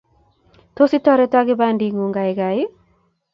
Tos 0.75 0.95
itoretoo 0.99 1.43
kibandingung 1.49 2.13
kaikai? 2.17 2.59